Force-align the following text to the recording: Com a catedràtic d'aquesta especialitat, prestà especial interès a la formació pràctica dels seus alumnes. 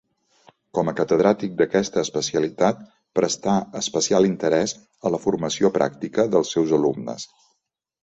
Com 0.77 0.87
a 0.91 0.95
catedràtic 0.99 1.53
d'aquesta 1.59 2.01
especialitat, 2.07 2.81
prestà 3.21 3.55
especial 3.83 4.31
interès 4.33 4.77
a 5.11 5.15
la 5.19 5.23
formació 5.29 5.75
pràctica 5.81 6.31
dels 6.37 6.55
seus 6.59 6.79
alumnes. 6.83 7.33